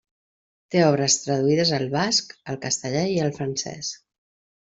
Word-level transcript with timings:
Té 0.75 0.79
obres 0.85 1.17
traduïdes 1.25 1.73
al 1.79 1.85
basc, 1.91 2.33
al 2.53 2.59
castellà 2.65 3.05
i 3.17 3.23
al 3.27 3.31
francès. 3.39 3.93